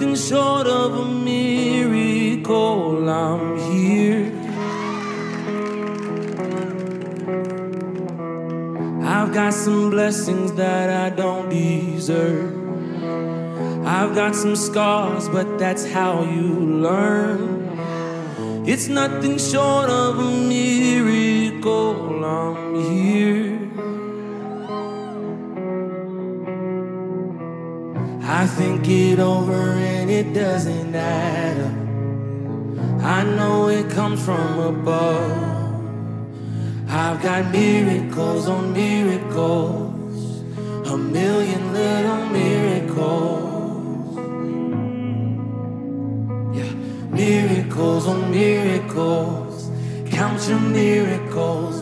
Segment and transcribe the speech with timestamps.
[0.00, 3.06] Nothing short of a miracle.
[3.06, 4.32] I'm here.
[9.04, 12.50] I've got some blessings that I don't deserve.
[13.86, 16.48] I've got some scars, but that's how you
[16.88, 17.68] learn.
[18.66, 22.24] It's nothing short of a miracle.
[22.24, 23.58] I'm here.
[28.22, 33.04] I think it over it doesn't add up.
[33.04, 35.50] I know it comes from above.
[36.88, 40.42] I've got miracles on miracles,
[40.90, 44.16] a million little miracles.
[46.56, 46.72] Yeah,
[47.10, 49.70] miracles on miracles.
[50.10, 51.79] Count your miracles.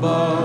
[0.00, 0.39] Above.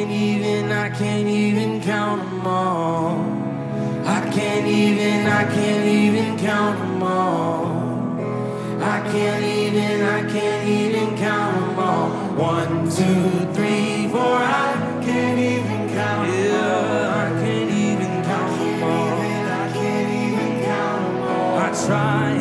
[0.00, 3.20] Can't even, I can't even count them all.
[4.06, 7.66] I can't even, I can't even count them all.
[8.80, 12.08] I can't even, I can't even count them all.
[12.34, 14.38] One, two, three, four.
[14.40, 17.10] I can't even count them all.
[17.10, 19.20] I can't even count them all.
[19.20, 21.58] I can't even count them all.
[21.58, 22.39] I try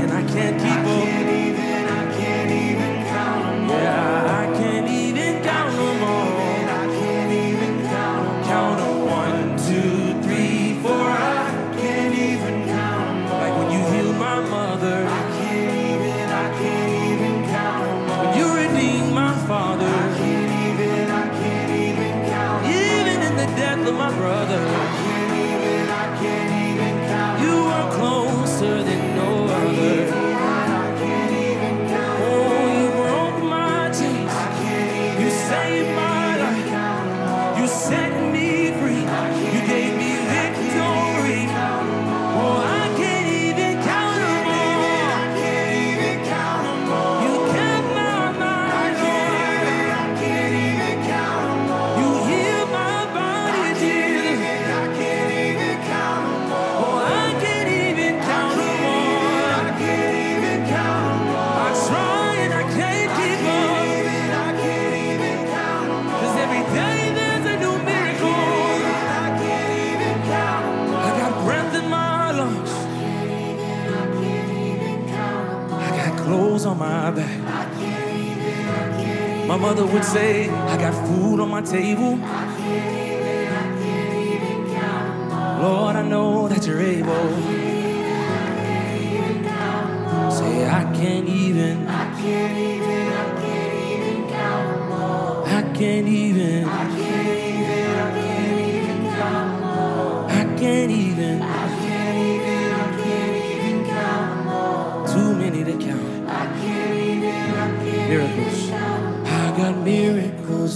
[79.60, 82.18] mother would say, I got food on my table.
[85.62, 87.30] Lord, I know that you're able.
[90.32, 91.88] Say, I can't even.
[91.88, 93.08] I can't even.
[93.12, 95.46] I can't even count all.
[95.46, 96.66] I can't even.
[96.66, 97.38] I can't
[98.76, 99.12] even.
[99.12, 100.28] Count all.
[100.30, 101.42] I can't even.
[101.42, 102.74] I can't even.
[102.74, 105.06] I can't even count all.
[105.06, 106.30] Too many to count.
[106.30, 107.30] I can't even.
[107.30, 108.59] I can't miracles.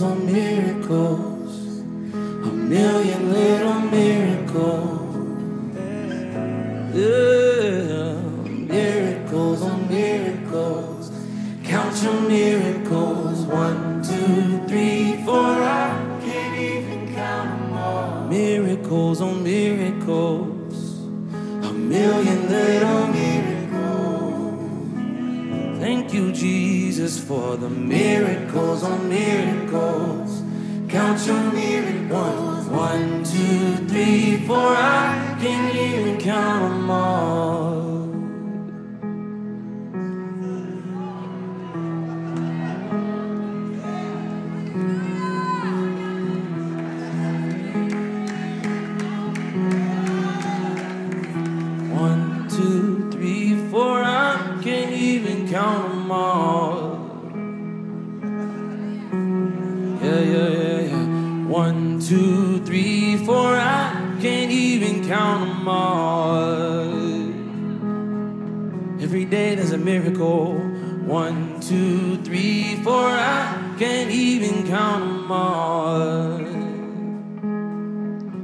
[0.03, 1.79] I got miracles on miracles.
[2.13, 4.92] A million little miracles.
[27.23, 30.41] For the miracles on miracles.
[30.89, 32.65] Count your miracles.
[32.67, 34.75] One, two, three, four.
[34.75, 37.62] I can't even count them all.
[71.73, 73.09] Two, three, four.
[73.09, 76.39] I can't even count them all.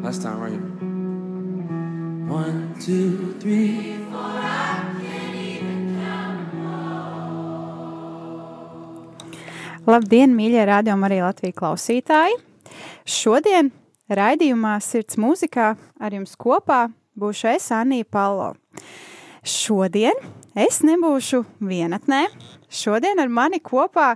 [0.01, 0.65] Last time, right here.
[2.27, 3.95] One, two, three.
[9.89, 12.35] Labdien, mīļie radiokamā arī Latvijas klausītāji!
[13.09, 13.71] Šodien
[14.05, 16.83] raidījumā Sirds mūzikā ar jums kopā
[17.17, 18.51] būšu es, Anija Palo.
[19.41, 20.13] Šodien
[20.53, 22.27] es nebūšu vienatnē.
[22.69, 24.13] Šodien ar mani kopā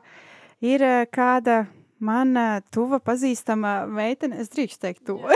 [0.62, 1.64] ir eh, kāda
[2.04, 5.20] man eh, tuva pazīstama meitene, es drīkstu teikt to.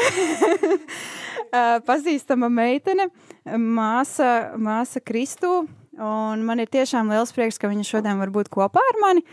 [1.47, 3.05] Eh, pazīstama meitene,
[3.47, 5.61] māsa, māsa Kristū,
[5.95, 9.23] un man ir tiešām liels prieks, ka viņa šodien var būt kopā ar mani,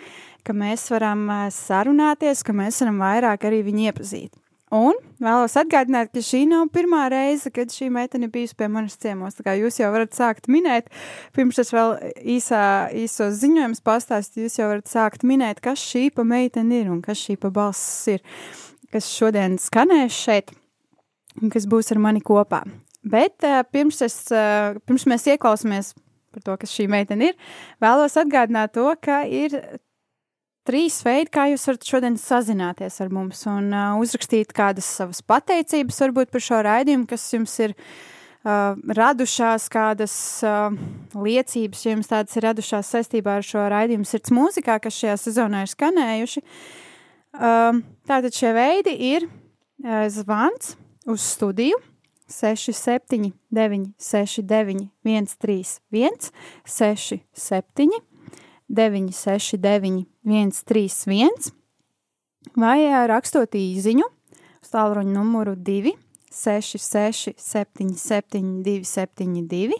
[0.46, 4.30] ka mēs varam sarunāties, ka mēs varam vairāk arī viņu iepazīt.
[4.74, 9.36] Un vēlos atgādināt, ka šī nav pirmā reize, kad šī meitene bijusi pie manis ciemos.
[9.38, 10.88] Jūs jau varat sākt minēt,
[11.36, 11.94] pirms es vēl
[12.34, 12.62] īsā,
[12.98, 17.22] īsos ziņojums pastāstu, jūs jau varat sākt minēt, kas šī pa meitene ir un kas
[17.22, 18.24] šī pa balss ir,
[18.90, 20.50] kas šodien skanēs šeit
[21.40, 22.64] un kas būs ar mani kopā.
[23.04, 25.92] Bet uh, pirms, es, uh, pirms mēs ieklausāmies
[26.34, 27.38] par to, kas šī meitene ir,
[27.84, 29.54] vēlos atgādināt to, ka ir
[30.68, 36.00] trīs veidi, kā jūs varat šodien sazināties ar mums un uh, uzrakstīt kādas savas pateicības,
[36.06, 40.16] varbūt par šo raidījumu, kas jums ir uh, radušās, kādas
[40.46, 40.68] uh,
[41.14, 45.72] liecības jums tādas ir radušās saistībā ar šo raidījumu sirds mūzikā, kas šajā sezonā ir
[45.74, 46.44] skanējuši.
[47.34, 50.76] Uh, tātad šie veidi ir uh, zvans
[51.10, 51.80] uz studiju
[52.30, 56.30] 679, 69, 131,
[56.64, 58.13] 67,
[58.74, 61.52] 969, 131,
[62.58, 62.78] vai
[63.08, 64.06] rakstot īsiņu
[64.64, 65.94] uz tālruņa numuru 2,
[66.34, 69.78] 66, 77, 272,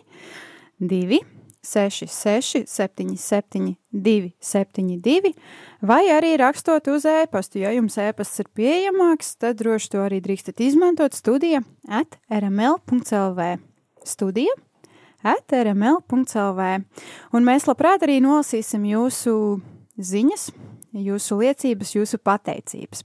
[0.79, 1.21] 2,
[1.65, 5.33] 66, 77, 272,
[5.81, 7.63] vai arī rakstot uz e-pastu.
[7.65, 13.49] Ja jums e-pasts ir pieejamāks, tad droši to arī drīkstat izmantot studija at rml.lv.
[14.05, 14.53] Studija
[15.25, 16.69] at rml.lv.
[17.35, 19.37] Un mēs labprāt arī nolasīsim jūsu
[19.99, 20.49] ziņas,
[21.05, 23.05] jūsu liecības, jūsu pateicības.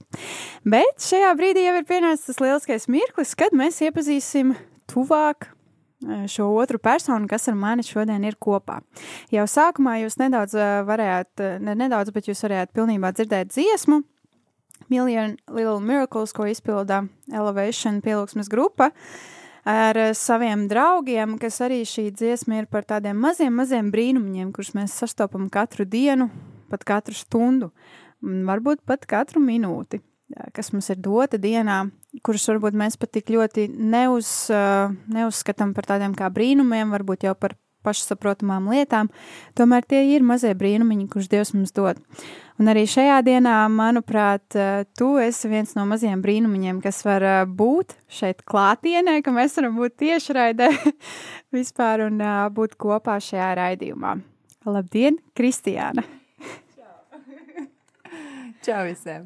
[0.68, 4.54] Bet šajā brīdī jau ir pienācis tas lieliskais mirklis, kad mēs iepazīsim
[4.90, 5.50] tuvāk
[6.30, 8.78] šo otru personu, kas ar mani šodien ir kopā.
[9.34, 10.56] Jau sākumā jūs nedaudz
[10.88, 14.00] varējāt, ne nedaudz, bet jūs varējāt pilnībā dzirdēt dziesmu
[14.90, 18.90] Million Little Miracles, ko izpilda Elevation pielūgsmes grupa
[19.68, 24.98] ar saviem draugiem, kas arī šī dziesma ir par tādiem maziem, maziem brīnumiem, kurus mēs
[25.02, 26.30] sastopam katru dienu,
[26.70, 27.72] pat katru stundu,
[28.20, 30.02] varbūt pat katru minūti
[30.54, 31.82] kas mums ir dota dienā,
[32.26, 34.30] kurus varbūt mēs pat tik ļoti neuz,
[35.10, 39.10] neuzskatām par tādiem kā brīnumiem, varbūt jau par pašsaprotamām lietām,
[39.58, 42.00] tomēr tie ir mazie brīnumiņi, kurus Dievs mums dod.
[42.60, 44.44] Un arī šajā dienā, manuprāt,
[44.98, 49.96] tu esi viens no maziem brīnumiņiem, kas var būt šeit klātienē, ka mēs varam būt
[50.04, 50.70] tiešraidē
[51.56, 52.20] vispār un
[52.52, 54.18] būt kopā šajā raidījumā.
[54.68, 56.19] Labdien, Kristiāna!
[58.60, 59.22] Čau visiem!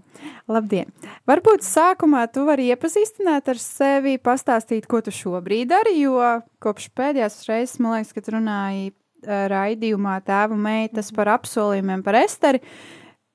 [0.46, 0.90] Labdien!
[1.26, 6.20] Varbūt sākumā tu vari iepazīstināt ar sevi, pastāstīt, ko tu šobrīd dari, jo
[6.62, 12.62] kopš pēdējās reizes, man liekas, kad runāji uh, raidījumā tēva meitas par apsolījumiem par Esteri,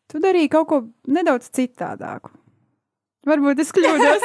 [0.08, 0.80] tu darīji kaut ko
[1.12, 2.32] nedaudz citādāku.
[3.28, 4.24] Varbūt es kļūdos.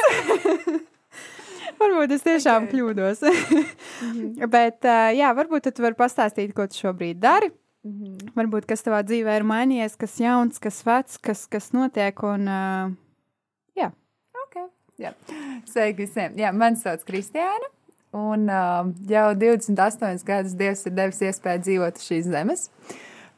[1.83, 2.71] varbūt es tiešām okay.
[2.71, 3.25] kļūdos.
[4.55, 7.51] Bet, uh, jā, varbūt tu vari pastāstīt, ko tu šobrīd dari.
[7.85, 8.31] Mm -hmm.
[8.33, 12.23] Varbūt kas tavā dzīvē ir mainījies, kas jauns, kas vecs, kas, kas notiek.
[12.23, 12.91] Un, uh,
[13.77, 13.91] jā,
[14.45, 14.55] ok.
[14.97, 15.11] Jā.
[15.65, 16.33] Sveiki visiem.
[16.35, 17.69] Jā, mani sauc Kristiāna.
[18.11, 22.69] Un uh, jau 28 gadus Dievs ir devis iespēju dzīvot šīs zemes.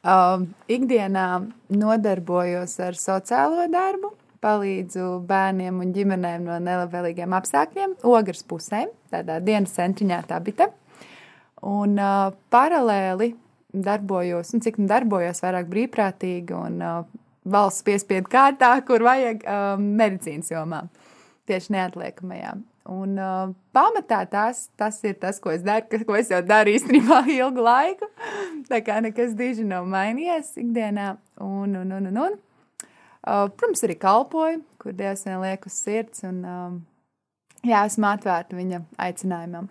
[0.06, 8.94] Uh, ikdienā nodarbojos ar sociālo darbu, palīdzu bērniem un ģimenēm no nelabvēlīgiem apstākļiem, ogres pusēm,
[9.12, 10.70] tādā dienas centriņā tā bija.
[11.62, 13.34] Un uh, paralēli
[13.74, 17.02] darbojos, un cik nu darbojos vairāk brīvprātīgi un uh,
[17.48, 20.86] valsts piespiedu kārtā, kur vajag um, medicīnas jomā,
[21.50, 22.56] tieši neatliekamajā.
[22.88, 27.26] Un uh, pamatā tas, tas ir tas, ko es daru, ko es jau daru īstenībā
[27.40, 28.08] ilgu laiku.
[28.70, 31.16] Tā kā nekas diži nav mainījies ikdienā.
[31.44, 32.38] Un, un, un, un, un.
[33.28, 36.24] Uh, protams, arī kalpoju, kur Dievs vien liek uz sirds.
[36.28, 36.78] Un, um,
[37.68, 39.68] jā, esmu atvērta viņa aicinājumam.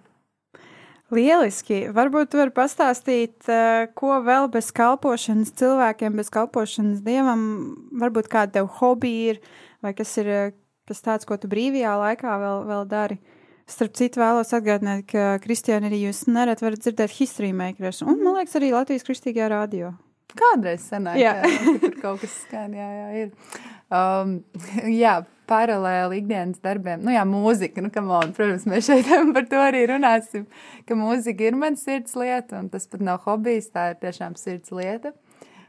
[1.14, 1.84] Lieliski.
[1.94, 8.58] Varbūt tu vari pastāstīt, eh, ko vēl bez kalpošanas cilvēkiem, bez kalpošanas dievam, varbūt kāda
[8.58, 9.40] tev hobija ir,
[9.82, 10.54] vai kas ir eh,
[10.86, 13.18] kas tāds, ko tu brīvajā laikā vēl, vēl dari.
[13.66, 18.38] Starp citu, vēlos atgādināt, ka Kristiāna arī jūs nereti varat dzirdēt history makers, un, man
[18.38, 19.90] liekas, arī Latvijas kristīgajā radio.
[20.36, 21.32] Kādreiz sanāk, jā.
[21.42, 23.72] jā, tur kaut kas skan, jā, jā, ir.
[23.92, 24.40] Um,
[25.02, 27.04] jā, paralēli ikdienas darbiem.
[27.06, 30.46] Nu, jā, mūzika, nu, on, protams, mēs šeit par to arī runāsim,
[30.88, 34.74] ka mūzika ir mans sirds lieta, un tas pat nav hobijs, tā ir tiešām sirds
[34.74, 35.14] lieta.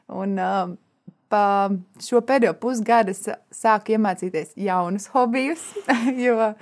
[0.08, 0.78] Un, um,
[1.32, 1.70] pa
[2.04, 5.64] šo pēdējo pusgadu es sāku iemācīties jaunus hobijus,
[6.26, 6.54] jo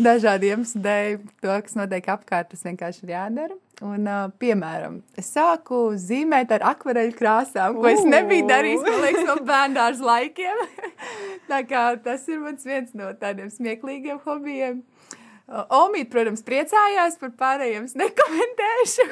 [0.00, 3.58] dažādi iemesli dēļ to, kas notiek apkārt, tas vienkārši ir jādara.
[3.84, 4.06] Un,
[4.38, 10.62] piemēram, es sāku zīmēt ar akvareļu krāsām, ko es nebiju darījis, liekas, no bērndārza laikiem.
[12.04, 14.78] Tas ir viens no tādiem smieklīgiem hobijiem.
[15.44, 19.04] Uh, Omīt, protams, priecājās par pārējiem, es nekomentēšu.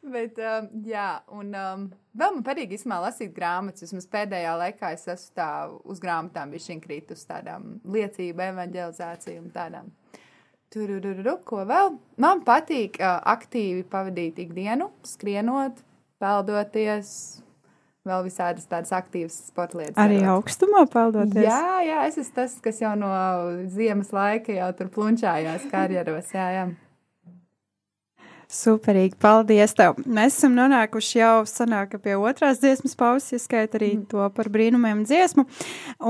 [0.00, 1.82] Bet, um, jā, un um,
[2.16, 3.84] vēl man patīk īstenībā lasīt grāmatas.
[3.84, 5.50] Vismaz pēdējā laikā es esmu tā
[5.84, 9.92] uz grāmatām bišķiņ krīt uz tādām liecību, evanģelizāciju un tādām.
[10.72, 11.92] Tur, tur, tur, ko vēl?
[12.22, 15.82] Man patīk uh, aktīvi pavadīt ikdienu, skrienot,
[16.22, 17.12] peldoties,
[18.08, 19.98] vēl visādas tādas aktīvas sporta lietas.
[20.00, 20.38] Arī darot.
[20.38, 21.44] augstumā peldoties?
[21.44, 23.10] Jā, jā, es esmu tas, kas jau no
[23.72, 26.70] ziemas laika jau tur plunčājās karjeros, jā, jā.
[28.50, 30.00] Superīgi, paldies tev.
[30.10, 34.08] Mēs esam nonākuši jau sanāka pie otrās dziesmas pauzes, ieskait arī mm.
[34.10, 35.44] to par brīnumiem dziesmu.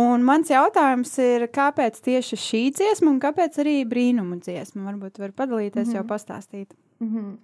[0.01, 4.87] Un mans jautājums ir, kāpēc tieši šī dziesma un kāpēc arī brīnumu dziesma?
[4.89, 5.99] Varbūt var padalīties, mm -hmm.
[6.01, 6.73] jau pastāstīt.
[7.05, 7.37] Mm -hmm.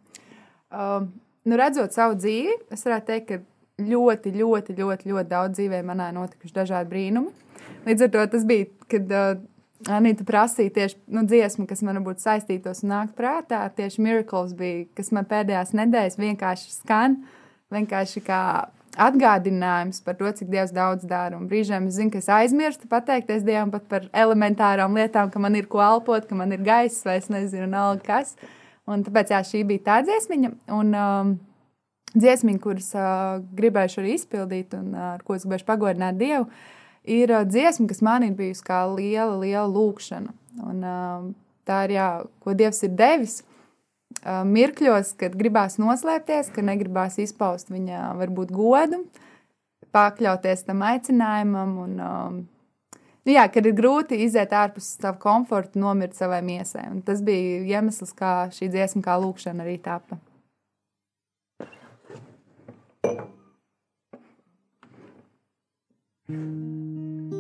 [0.80, 1.12] um,
[1.44, 3.38] nu, redzot savu dzīvi, es varētu teikt, ka
[3.84, 7.30] ļoti, ļoti, ļoti, ļoti daudz dzīvē manā notikuši dažādi brīnumi.
[7.86, 9.42] Līdz ar to tas bija, kad uh,
[9.84, 13.60] Anita prasīja tieši nu, dziesmu, kas man būtu saistītos un nāk prātā.
[13.76, 17.18] Tieši Miracles bija, kas man pēdējās nedēļas vienkārši skan,
[17.74, 18.40] vienkārši kā
[18.96, 21.36] atgādinājums par to, cik Dievs daudz dara.
[21.36, 25.58] Un brīžiem es zinu, ka es aizmirstu pateikties Dievam pat par elementārām lietām, ka man
[25.60, 28.32] ir ko elpot, ka man ir gaiss vai es nezinu, nav kas.
[28.88, 30.52] Un tāpēc jā, šī bija tā dziesmiņa.
[30.72, 31.36] Un, um,
[32.16, 36.72] dziesmiņa, kuras uh, gribējuši arī izpildīt un uh, ar ko es gribēšu pagodināt Dievu, uh,
[37.06, 40.34] ir dziesma, kas man ir bijusi kā liela, liela lūkšana.
[40.66, 40.82] Un,
[41.68, 42.08] tā ir, jā,
[42.42, 43.38] ko Dievs ir devis.
[44.26, 49.02] Mirkļos, kad gribās noslēpties, ka negribās izpaust viņa varbūt godu,
[49.94, 51.74] pakļauties tam aicinājumam.
[51.84, 51.98] Un,
[53.26, 56.88] nu jā, kad ir grūti iziet ārpus savu komfortu, nomirt savai miesai.
[56.94, 60.22] Un tas bija iemesls, kā šī dziesma, kā lūkšana arī tapa.
[63.06, 63.35] thank you
[66.28, 67.35] Música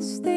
[0.00, 0.29] mīlestību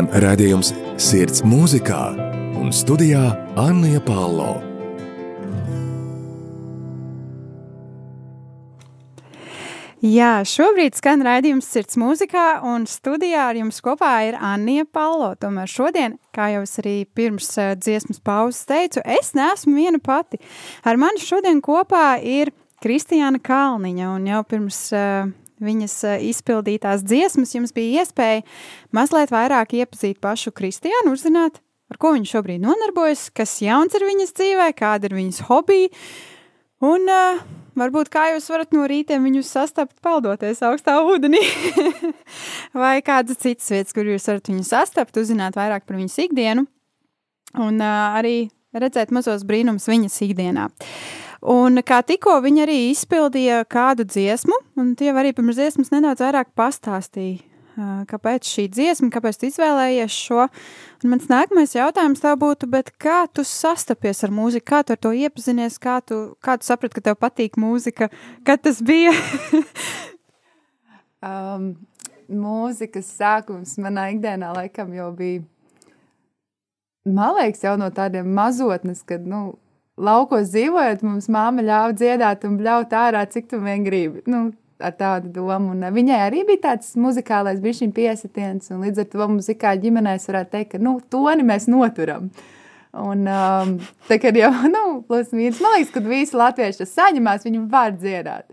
[0.00, 1.98] Skan redzējums sirds mūzikā
[2.56, 3.20] un studijā
[3.60, 4.54] Anna Palo.
[10.00, 15.34] Jā, šobrīd skan raidījums Sirds mūzikā, un studijā ar jums kopā ir Anija Palo.
[15.36, 20.40] Tomēr šodien, kā jau es arī pirms uh, dziesmas pauzes teicu, es neesmu viena pati.
[20.80, 25.28] Ar mani šodien kopā ir Kristiāna Kalniņa, un jau pirms uh,
[25.64, 28.44] viņas uh, izpildītās dziesmas jums bija iespēja
[28.96, 34.36] mazliet vairāk iepazīt pašu Kristiānu, uzzināt, ar ko viņa šobrīd nodarbojas, kas jauns ir viņas
[34.36, 35.90] dzīvē, kāda ir viņas hobija,
[36.86, 37.40] un uh,
[37.78, 41.42] varbūt kā jūs varat no rītiem viņus sastapt peldoties augstā ūdenī,
[42.82, 46.66] vai kādas citas vietas, kur jūs varat viņu sastapt, uzzināt vairāk par viņas ikdienu,
[47.58, 50.68] un uh, arī redzēt mazos brīnums viņas ikdienā.
[51.40, 56.50] Un kā tikko viņa arī izpildīja kādu dziesmu, un tie arī pirms dziesmas nedaudz vairāk
[56.52, 57.40] pastāstīja,
[58.10, 60.48] kāpēc šī dziesma, kāpēc tu izvēlējies šo.
[61.00, 62.68] Un mans nākamais jautājums tev būtu,
[63.00, 66.98] kā tu sastapies ar mūziku, kā tu ar to iepazinies, kā tu, kā tu saprati,
[66.98, 68.10] ka tev patīk mūzika,
[68.44, 69.14] kad tas bija?
[71.24, 71.72] um,
[72.28, 75.40] mūzikas sākums manā ikdienā laikam jau bija,
[77.08, 79.54] man liekas, jau no tādiem mazotnes, kad, nu,
[80.00, 84.24] laukos dzīvojot, mums māma ļāva dziedāt un bļaut ārā, cik tu vien gribi.
[84.30, 84.48] Nu,
[84.80, 85.74] ar tādu domu.
[85.74, 90.28] Un viņai arī bija tāds muzikālais bišķiņ piesitiens, un līdz ar to mums kā ģimenēs
[90.30, 92.30] varētu teikt, ka, nu, toni mēs noturam.
[92.90, 93.76] Un, um,
[94.08, 98.48] tā kā jau, nu, plus mīnus, man liekas, kad visi latvieši saņemās, viņi var dziedāt.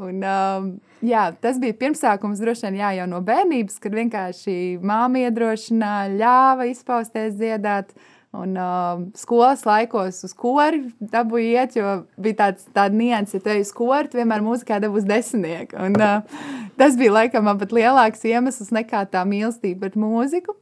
[0.00, 0.70] Un, um,
[1.04, 4.54] jā, tas bija pirmsākums droši vien jā, jau no bērnības, kad vienkārši
[4.86, 7.92] māma iedrošināja, ļāva izpausties dziedāt.
[8.30, 13.50] Un uh, skolas laikos uz kori dabūju iet, jo bija tāds, tāda nianses, ja tu
[13.50, 15.74] ej uz kori, vienmēr mūzikā dabūs desmitnieku.
[15.82, 20.54] Un, uh, tas bija laikam man pat lielāks iemesls nekā tā mīlestība pret mūziku.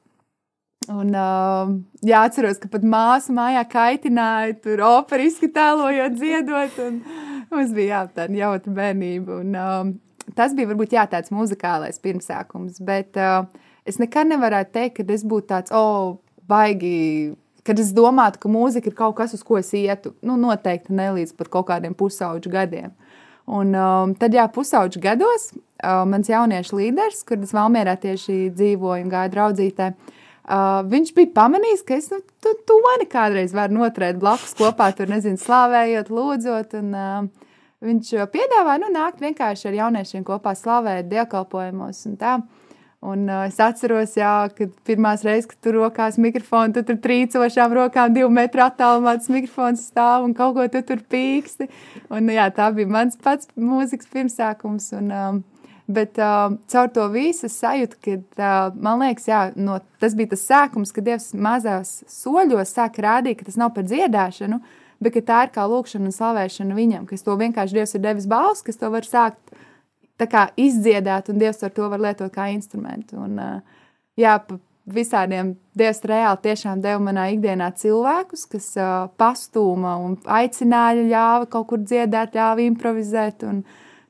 [0.89, 1.75] Un, uh,
[2.09, 6.79] jā, atceros, ka pat māsa mājā kaitināja, tur opera izskatēlojot, dziedot.
[7.53, 9.43] Mums bija jā, tāda jautra bērnība.
[9.43, 12.81] Un, uh, tas bija varbūt jā, tāds muzikālais pirmsākums.
[12.81, 13.43] Bet uh,
[13.85, 16.17] es nekad nevarētu teikt, ka es būtu tāds, oh,
[16.49, 17.37] baigi
[17.69, 20.15] kad es domātu, ka mūzika ir kaut kas, uz ko es ietu.
[20.25, 22.95] Nu, noteikti ne līdz pat kaut kādiem pusauģu gadiem.
[23.49, 29.07] Un, um, tad, jā, pusauģu gados, uh, mans jauniešu līderis, kur es Valmērā tieši dzīvoju
[29.07, 32.77] un gāju draudzītē, uh, viņš bija pamanījis, ka es nu, tu, to
[33.09, 36.77] kādreiz varu noturēt blakus kopā, tur nezinu, slavējot, lūdzot.
[36.83, 37.49] Un, uh,
[37.85, 42.37] viņš piedāvāja nu, nākt vienkārši ar jauniešiem kopā slavēt dievkalpojumos un tā.
[43.01, 47.77] Un, uh, es atceros, jā, kad pirmā reize, kad tur rokās mikrofons, tu tur trīcošām
[47.77, 51.69] rokām, divu metru attālumā tas mikrofons stāv un kaut ko tu tur pīksti.
[52.11, 54.91] Un, jā, tā bija mans pats mūzikas pirmsākums.
[54.99, 55.39] Un, um,
[55.87, 60.43] bet uh, caur to visu sajūtu, ka uh, man liekas, jā, no, tas bija tas
[60.51, 64.59] sākums, kad Dievs mazās soļos sāk rādīt, ka tas nav par dziedāšanu,
[64.99, 68.67] bet tā ir kā lūkšana un slavēšana viņam, ka to vienkārši Dievs ir devis balss,
[68.67, 69.55] kas to var sākt
[70.59, 73.19] izdziedāt, un Dievs ar to var lietot kā instrumentu.
[73.23, 73.39] Un,
[74.19, 74.39] jā,
[74.89, 81.69] visādiem Dievs reāli tiešām deva manā ikdienā cilvēkus, kas uh, pastūma un aicināja, ļāva kaut
[81.73, 83.45] kur dziedāt, ļāva improvizēt.
[83.49, 83.63] Un,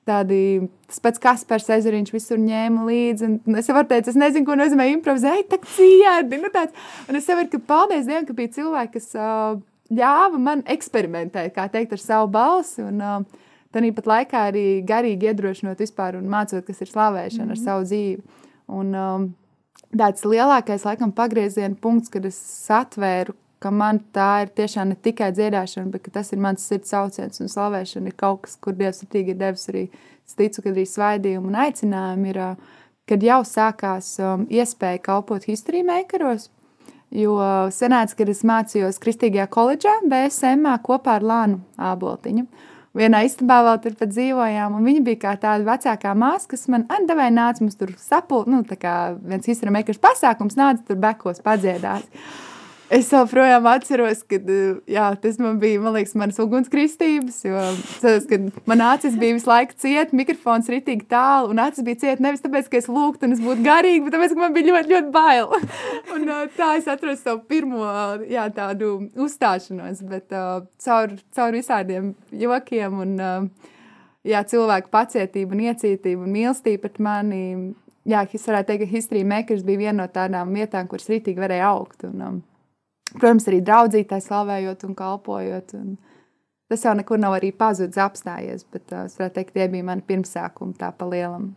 [0.09, 3.33] tādi, tas pats Kaspars ezeriņš visur ņēma līdzi.
[3.61, 6.73] Es varu teikt, es nezinu, ko nozīmē improvizēt, ej, tak ciedi, nu tāds.
[7.11, 9.59] Un es saprotu, ka paldies Dievam, ka bija cilvēki, kas uh,
[9.92, 12.81] ļāva man eksperimentēt, kā teikt, ar savu balsi.
[12.87, 17.50] Un, uh, Tāpat laikā arī garīgi iedrošinot vispār un mācot, kas ir slavēšana mm -hmm.
[17.50, 17.64] ar mhm.
[17.64, 18.22] savu dzīvi.
[18.68, 19.35] Un, um,
[19.96, 25.31] tāds lielākais, laikam, pagrieziena punkts, kad es satvēru, ka man tā ir tiešām ne tikai
[25.35, 29.09] dziedāšana, bet tas ir mans sirds sauciens un slavēšana ir kaut kas, kur Dievs ir
[29.09, 29.88] tīgi devis arī,
[30.26, 32.40] es ticu, ka arī svaidījumi un aicinājumi ir,
[33.09, 36.50] kad jau sākās um, iespēja kalpot history makeros,
[37.11, 37.38] jo
[37.74, 42.46] senāts, kad es mācījos Kristīgajā koledžā, BSM kopā ar Lānu Āboltiņu
[42.96, 44.79] vienā istabā vēl turpat dzīvojām.
[44.85, 48.79] Viņa bija kā tāda vecākā māsa, kas man atdevēja, nāca mums tur sapulcēt, nu, tā
[48.81, 52.07] kā viens izturēmēkars pasākums, nāca tur bekos padziedāt.
[52.88, 54.38] Es joprojām atceros, ka
[54.88, 57.42] jā, tas man bija man liekas, manas ugunskristības.
[58.01, 58.24] Tas,
[58.70, 62.70] man acis bija visu laiku cieta, mikrofons ritīgi tālu, un acis bija cieta nevis tāpēc,
[62.72, 65.53] ka es lūgtu un es būtu garīgi, bet tāpēc, ka man bija ļoti, ļoti bail.
[66.16, 67.85] un, tā es atradu savu pirmo
[68.24, 73.16] jā, tādu uzstāšanos, bet caur, caur visādiem jokiem un
[74.24, 77.42] jā, cilvēku pacietību un iecietību un mīlestību pret mani.
[78.09, 81.74] Jā, es varētu teikt, ka History Makers bija viena no tādām vietām, kuras rītīgi varēja
[81.74, 82.07] augt.
[82.09, 82.38] Un, um,
[83.16, 85.75] Protams, arī draudzītāji slavējot un kalpojot.
[85.79, 85.97] Un
[86.68, 90.05] tas jau nekur nav arī pazudis, apstājies, bet uh, es varētu teikt, tie bija mani
[90.09, 91.53] pirmsākumi tā pa lielam.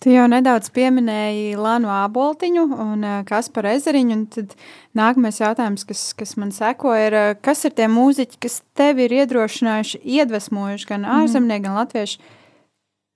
[0.00, 4.54] Tu jau nedaudz pieminēji Lanu Āboltiņu un uh, Kasparu Ezeriņu, tad
[4.96, 9.18] nākamais jautājums, kas, kas man seko, ir, uh, kas ir tie mūziķi, kas tevi ir
[9.24, 11.24] iedrošinājuši, iedvesmojuši gan mhm.
[11.24, 11.66] ārzemnieki, mm.
[11.66, 12.36] gan latvieši,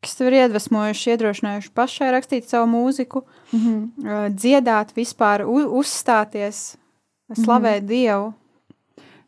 [0.04, 4.34] kas tev ir iedvesmojuši, iedrošinājuši pašai rakstīt savu mūziku, mm -hmm.
[4.36, 6.74] dziedāt, vispār uzstāties
[7.32, 7.88] slavēt mm.
[7.88, 8.32] Dievu.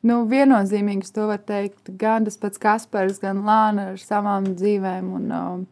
[0.06, 5.08] Nu, viennozīmīgi to var teikt gan tas pats Kaspars, gan Lāna ar savām dzīvēm.
[5.18, 5.64] Un, um,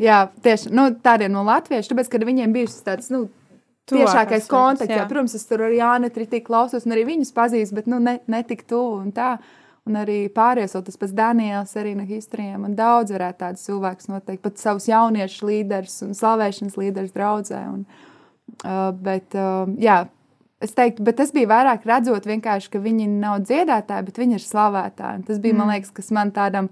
[0.00, 3.26] jā, tieši nu, tādiem no latviešu, tāpēc, ka viņiem bija tāds, nu,
[3.92, 4.92] tiešākais kontakts.
[4.92, 5.02] Jā.
[5.02, 8.18] Jā, protams, es tur ar Jāni Tritī klausos un arī viņus pazīstu, bet, nu, ne,
[8.28, 9.36] ne tik tuvu un tā.
[9.88, 12.66] Un arī pārējais, tas pats Daniels, arī no historijām.
[12.68, 17.62] Un daudz varētu tādus cilvēkus noteikt, pat savus jauniešu līderus un slavēšanas līderus draudzē.
[17.72, 17.86] Un,
[18.66, 20.02] uh, bet, uh, jā,
[20.58, 25.26] Es teiktu, bet tas bija vairāk redzot, ka viņi nav dziedātāji, bet viņi ir slavētāji.
[25.28, 25.60] Tas bija, mm.
[25.62, 26.70] man liekas, kas man tādam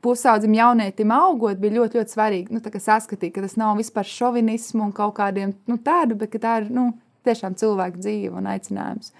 [0.00, 2.54] pusaudzim jaunietim augot, bija ļoti, ļoti svarīgi.
[2.56, 6.70] Nu, saskatīt, ka tas nav vispār šovinismu un kaut kādiem nu, tādu, bet tā ir
[6.72, 6.86] nu,
[7.28, 9.12] tiešām cilvēku dzīve un aicinājums.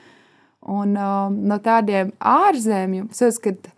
[0.71, 3.73] Un um, no tādiem ārzemju, es uzskatu,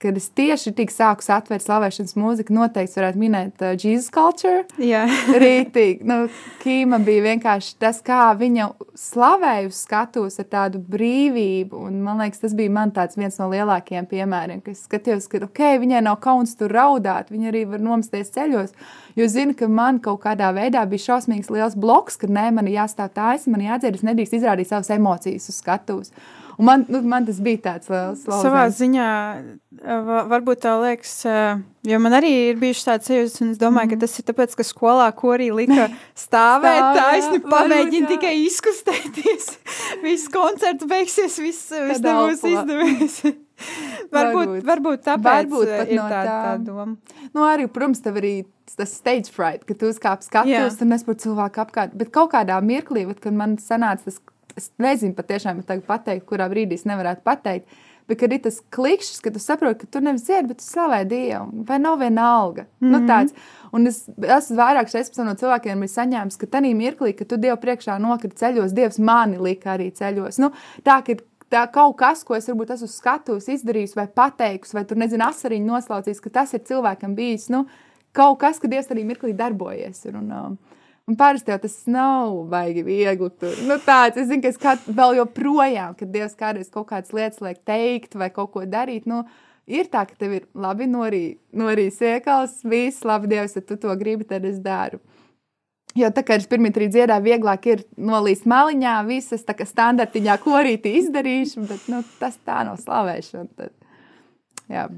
[0.00, 4.62] kad es tieši tik sāku atvērt slavēšanas mūziku, noteikti varētu minēt uh, Jesus Culture.
[4.80, 5.02] Jā,
[5.42, 6.06] rītīgi.
[6.08, 6.22] Nu,
[6.62, 11.84] Kīma bija vienkārši tas, kā viņa slavēja uz skatuves ar tādu brīvību.
[11.90, 15.44] Un, man liekas, tas bija man tāds viens no lielākajiem piemēriem, ka es skatījos, ka
[15.44, 18.72] ok, viņai nav kauns tur raudāt, viņa arī var nomsties ceļos.
[19.20, 23.12] Jo zinu, ka man kaut kādā veidā bija šausmīgs liels bloks, ka nē, man jāstāv
[23.16, 26.14] taisni, man jādzird, es nedrīkst izrādīt savas emocijas uz skatuves.
[26.60, 28.76] Un man, nu, man tas bija tāds liels Savā lauziens.
[28.82, 29.08] ziņā,
[30.04, 33.88] va- varbūt tā liekas, eh, jo man arī ir bijušas tādas sajūtas, un es domāju,
[33.88, 33.94] mm.
[33.94, 35.88] ka tas ir tāpēc, ka skolā korī lika
[36.24, 38.10] stāvēt, es pamēģinu jā.
[38.12, 39.48] tikai izkustēties.
[40.04, 43.22] Viss koncerts beigsies, viss, viss nebūs izdevies.
[44.14, 45.02] varbūt, Varbūt.
[45.04, 46.54] tāpēc Varbūt ir no tā, tā tā.
[46.64, 46.86] doma.
[47.34, 48.34] Nu, arī, protams, tev arī
[48.76, 50.28] tas stage fright, ka tu uzkāp Jā.
[50.28, 51.96] skatus, tur nesaproti cilvēku apkārt.
[51.98, 54.20] Bet kaut kādā mirklī, kad man sanāca tas,
[54.60, 59.32] es nezinu patiešām, pateikt, kurā brīdī es nevarētu pateikt, bet kad ir tas klikšķis, ka
[59.34, 62.66] tu saproti, ka tu nevis dziedi, bet tu slavē Dievu, vai nav viena alga.
[62.80, 63.00] Mm -hmm.
[63.00, 63.34] nu, tāds.
[63.72, 67.98] Un es esmu vairākas reizes no cilvēkiem saņēmis, ka tajā mirklī, kad tu Dievu priekšā
[67.98, 70.38] nokriti ceļos, Dievs mani lika arī ceļos.
[70.38, 70.50] Nu,
[70.84, 71.12] tā, ka
[71.50, 75.24] tā kaut kas, ko es varbūt esmu uz skatuves izdarījis, vai pateikusi, vai tur nezinu,
[75.26, 77.66] asariņu noslaucījis, ka tas ir cilvēkam bijis nu,
[78.12, 80.04] kaut kas, ka Dievs arī mirklī darbojies.
[80.06, 80.58] Ir, un, um,
[81.10, 83.30] un parasti jau tas nav baigi viegli.
[83.42, 83.58] Tur.
[83.66, 87.42] Nu, tāds, es zinu, ka es kā, vēl joprojām, kad Dievs kādreiz kaut kādas lietas
[87.44, 89.10] liek teikt vai kaut ko darīt.
[89.10, 89.24] Nu,
[89.70, 93.92] Ir tā, ka tev ir labi norī, norīs iekals, viss labi, Dievs, ja tu to
[94.00, 94.98] gribi, tad es daru.
[95.98, 100.36] Jo tā kā es pirmie trīs dziedāju, vieglāk ir nolīst maliņā, visas tā kā standartiņā,
[100.42, 103.46] ko arī izdarīšu, bet nu, tas tā nav slavēšana.
[103.58, 103.74] Tad,
[104.70, 104.88] jā.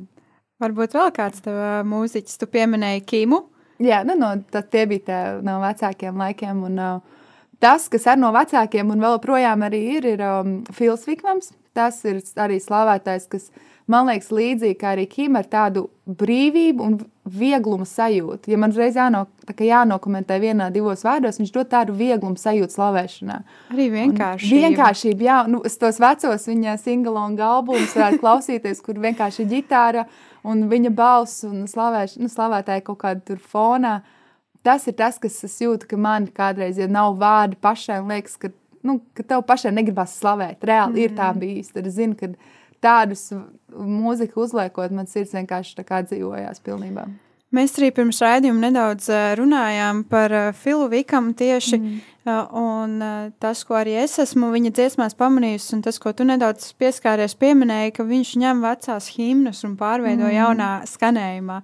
[0.62, 3.42] Varbūt vēl kāds tev mūziķis, tu pieminēji Kimu.
[3.86, 4.34] Jā, nu, no,
[4.72, 6.62] tie bija tie no vecākiem laikiem.
[6.68, 7.18] Un, uh,
[7.62, 11.52] tas, kas ar no vecākiem un vēl joprojām arī ir, ir um, Fils Vikmams.
[11.72, 13.46] Tas ir arī slavētājs, kas
[13.88, 18.50] man liekas līdzīgi kā arī Kim ar tādu brīvību un vieglumu sajūtu.
[18.52, 23.38] Ja man reiz jāno, tā jānokomentē vienā, divos vārdos, viņš dod tādu vieglumu sajūtu slavēšanā.
[23.72, 24.50] Arī vienkārši.
[24.66, 30.04] Vienkāršība, jā, nu, es tos vecos viņa singalonga albumus varētu klausīties, kur vienkārši ģitāra
[30.48, 34.00] un viņa balss un slavēš, nu, slavētāji kaut kāda tur fonā.
[34.62, 38.52] Tas ir tas, kas es jūtu, ka man kādreiz, ja nav vārdi pašai, liekas, ka,
[38.86, 40.62] nu, ka tev pašai negribas slavēt.
[40.62, 41.02] Reāli mm.
[41.02, 41.72] ir tā bijis.
[41.74, 42.30] Tad es zinu, ka
[42.82, 43.28] tādus
[43.72, 47.08] mūziku uzliekot, man sirds vienkārši tā kā dzīvojās pilnībā.
[47.52, 52.28] Mēs arī pirms raidījuma nedaudz ā, runājām par ā, Filu Vikamu tieši, mm.
[52.56, 53.08] un ā,
[53.44, 57.92] tas, ko arī es esmu viņa dziesmās pamanījusi, un tas, ko tu nedaudz pieskāries pieminēji,
[57.98, 60.32] ka viņš ņem vecās himnas un pārveido mm.
[60.32, 61.58] jaunā skanējumā.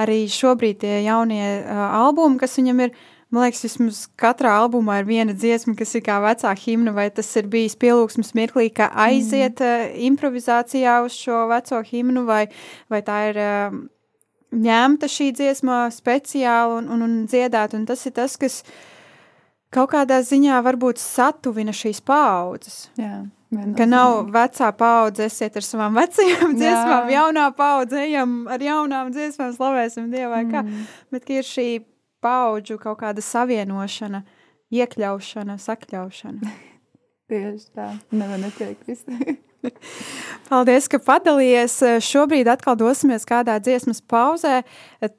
[0.00, 2.94] Arī šobrīd tie jaunie uh, albumi, kas viņam ir,
[3.28, 7.28] man liekas, vismaz katrā albumā ir viena dziesma, kas ir kā vecā himna, vai tas
[7.36, 9.84] ir bijis pielūgsmes mirklī, ka aiziet mm.
[9.84, 12.46] uh, improvizācijā uz šo veco himnu, vai,
[12.88, 13.76] vai tā ir uh,
[14.54, 18.60] ņemta šī dziesma speciāli un, un, un dziedāt, un tas ir tas, kas
[19.74, 22.86] kaut kādā ziņā varbūt satuvina šīs paaudzes.
[23.00, 27.20] Jā, Ka nav vecā paudze, esiet ar savām vecajām dziesmām, Jā.
[27.20, 30.64] jaunā paudze, ejam ar jaunām dziesmām, slavēsim Dievu vai kā.
[30.66, 30.88] Mm.
[31.14, 31.68] Bet ir šī
[32.24, 34.24] paudžu kaut kāda savienošana,
[34.74, 36.54] iekļaušana, sakļaušana.
[37.30, 39.14] Tieši tā, nevar neteikt visu.
[40.50, 41.74] Paldies, ka padalījies.
[42.06, 44.60] Šobrīd atkal dosimies kādā dziesmas pauzē.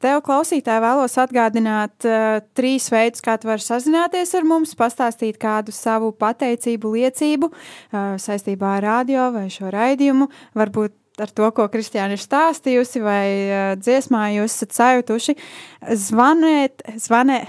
[0.02, 5.76] Tev, klausītāji, vēlos atgādināt uh, trīs veidus, kā tu vari sazināties ar mums, pastāstīt kādu
[5.76, 10.30] savu pateicību, liecību uh, saistībā ar radio vai šo raidījumu.
[10.58, 15.36] Varbūt ar to, ko Kristiāna ir stāstījusi, vai uh, dziesmā jūs esat sajutuši.
[16.08, 17.42] Zvaniet, zvanē,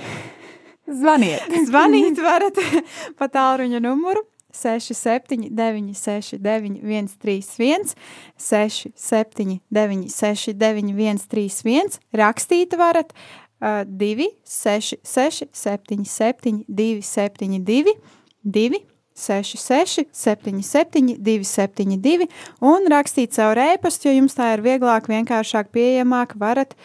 [0.89, 1.53] Zvaniet!
[1.69, 2.59] zvanīt varat
[3.19, 7.95] pa tālruņa numuru 679, 69, 131,
[8.37, 13.13] 679, 69, 131, rakstīt varat
[13.61, 17.95] uh, 2, 6, 6, 7, 7, 2, 7, 2,
[18.43, 18.81] 2,
[19.19, 22.29] 6, 6, 7, 7, 2, 7, 2,
[22.73, 26.77] un rakstīt savu rēpastu, jo jums tā ir vieglāk, vienkāršāk, pieejamāk, varat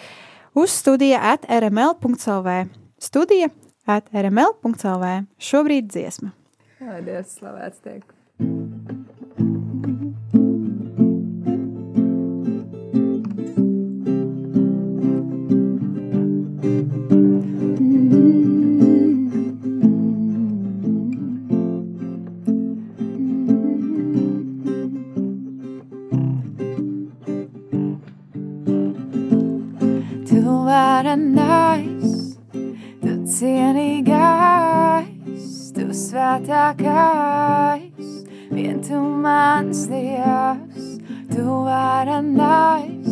[0.53, 2.63] uz studija at rml.lv.
[2.99, 3.51] Studija
[3.87, 5.17] at rml.lv.
[5.37, 6.33] Šobrīd dziesma.
[6.83, 8.03] Lai Dievs slavēts tiek.
[30.23, 32.11] Tu varenais,
[33.01, 34.12] tu cienīgais, tu
[36.13, 38.09] svētākais,
[38.53, 43.09] vien tu mans dievs, tu varenais,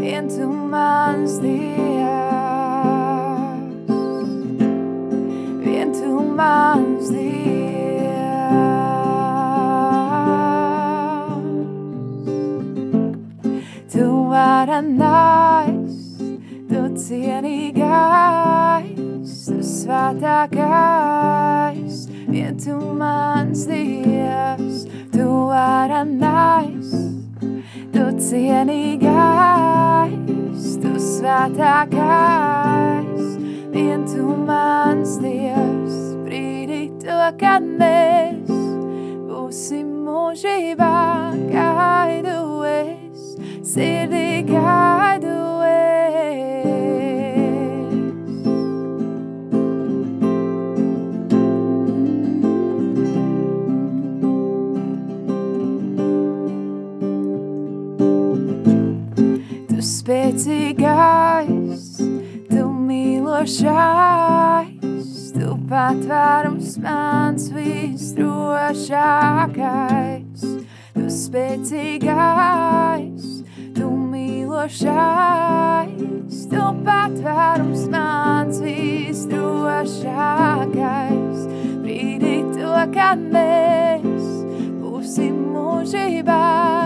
[0.00, 1.60] vien tu mans dievs,
[5.60, 7.28] vien tu mans dievs.
[13.90, 15.69] Tu varenais, tu
[17.00, 18.92] cienīgais,
[19.48, 20.48] tu svētākais,
[22.28, 24.84] vien tu mans dievs,
[25.14, 26.90] tu varenais,
[27.94, 30.12] tu cienīgais,
[30.82, 31.66] tu svētākais,
[33.72, 38.50] vien tu mans dievs, brīdī to, kad mēs
[39.30, 40.96] būsim mūžībā,
[41.48, 42.40] gaidu
[42.76, 43.20] es,
[43.72, 44.99] sirdī gaidu
[60.40, 62.00] spēcīgais,
[62.48, 63.68] tu mīlošais,
[65.34, 70.40] tu patvērums mans visdrošākais,
[70.96, 72.24] tu spēcīgais,
[73.76, 74.88] tu mīlošais,
[76.48, 81.44] tu patvērums mans visdrošākais,
[81.84, 84.24] brīdī to, kad mēs
[84.80, 86.79] būsim mūžībā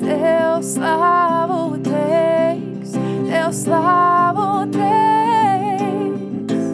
[0.00, 2.92] tev slavu teiks,
[3.28, 6.64] tev slavu teiks.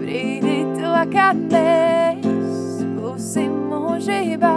[0.00, 4.54] Brīdī to, kad mēs būsim mūžībā,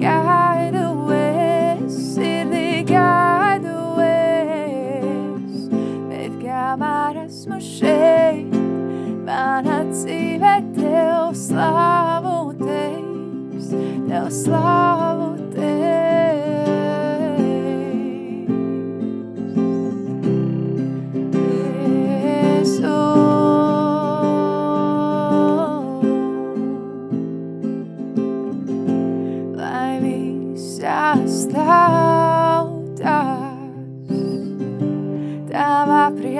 [0.00, 5.66] gaidu es, sirdī gaidu es,
[6.10, 8.54] bet kamēr esmu šeit,
[9.26, 15.45] mana dzīve tev slavu teiks, tev slavu teiks.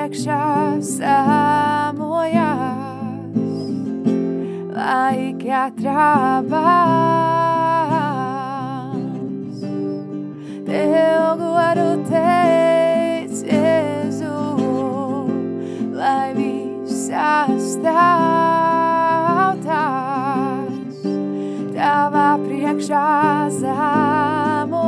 [0.06, 1.74] Priekšā samojās,
[4.70, 7.66] lai katrā bāns
[10.68, 14.30] tev godu teic, Jēzu,
[15.98, 18.06] lai visas tautas
[21.74, 23.10] tavā priekšā
[23.58, 24.86] zemojās,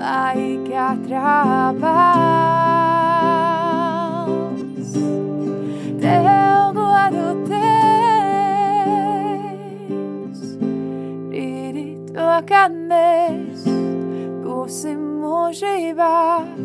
[0.00, 1.76] lai katrā
[12.48, 13.66] kad mēs
[14.44, 16.14] būsim mūžībā,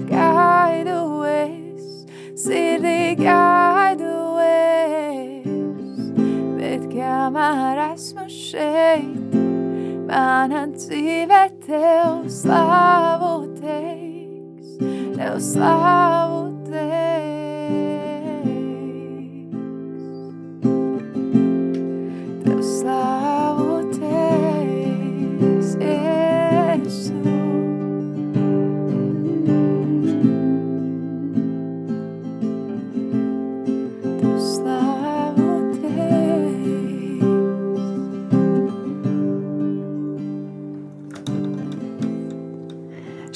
[0.07, 1.89] gaidu es,
[2.39, 5.99] sirdī gaidu es,
[6.55, 9.37] bet kamēr esmu šeit,
[10.07, 14.79] mana dzīve tev slavu teiks,
[15.17, 16.52] tev slavu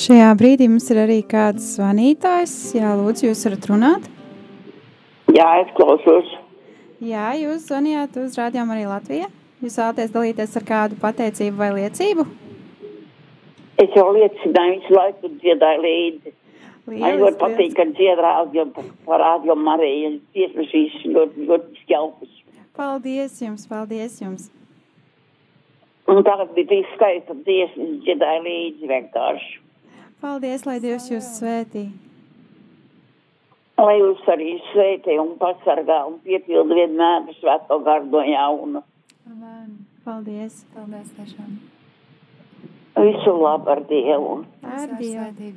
[0.08, 2.52] Šajā brīdī mums ir arī kāds zvanītājs.
[2.78, 4.06] Jā, lūdzu, jūs varat runāt.
[5.36, 6.30] Jā, es klausos.
[7.04, 9.28] Jā, jūs zvanījāt uz rādījumu arī Latvijā.
[9.60, 12.24] Jūs vēlaties dalīties ar kādu pateicību vai liecību?
[13.84, 16.36] Es jau liecināju, visu laiku dziedāju līdzi.
[16.88, 20.15] Man ļoti patīk, ka dzied rādio par rādio Mariju.
[20.32, 22.41] Dziesmas šīs ļoti, ļoti skjaupas.
[22.80, 24.48] Paldies jums, paldies jums.
[26.08, 29.58] Un tagad bija trīs skaista dziesmas, dziedāju līdzi vienkārši.
[30.21, 31.88] Paldies, lai Dievs jūs svētī.
[33.77, 38.82] Lai jūs arī sveitī un pasargā un piepildu vienmēr svēto gardo jaunu.
[39.30, 39.67] Amen.
[40.06, 40.63] Paldies.
[40.73, 41.58] Paldies tiešām.
[42.97, 44.39] Visu labu ar Dievu.
[44.65, 45.51] Ar Dievu.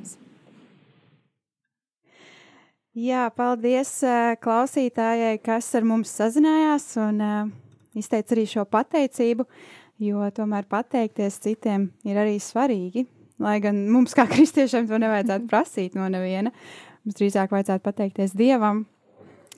[2.91, 3.95] Jā, paldies
[4.43, 7.23] klausītājai, kas ar mums sazinājās un
[7.97, 9.47] izteica arī šo pateicību,
[10.03, 13.07] jo tomēr pateikties citiem ir arī svarīgi.
[13.41, 16.53] Lai gan mums, kā kristiešiem, to nevajadzētu prasīt no neviena.
[17.01, 18.83] Mums drīzāk vajadzētu pateikties Dievam,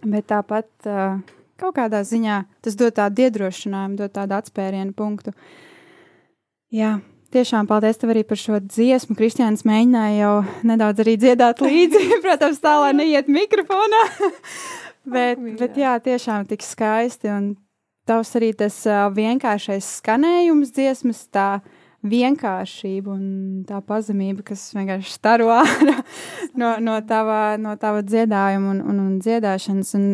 [0.07, 1.17] bet tāpat uh,
[1.59, 5.33] kaut kādā ziņā tas dod tādu iedrošinājumu, dod tādu atspērienu punktu.
[6.73, 6.95] Jā,
[7.35, 9.17] tiešām paldies tev arī par šo dziesmu.
[9.19, 10.33] Kristiāns mēģināja jau
[10.69, 14.05] nedaudz arī dziedāt līdzi, protams, tā lai neiet mikrofonā.
[15.15, 17.53] bet, bet jā, tiešām tik skaisti un
[18.07, 21.47] tavs arī tas uh, vienkāršais skanējums dziesmas, tā
[22.03, 23.25] vienkāršība un
[23.67, 25.95] tā pazemība, kas vienkārši staro ārā
[26.59, 29.93] no, no, tava, no tava dziedājuma un, un, un dziedāšanas.
[29.99, 30.07] Un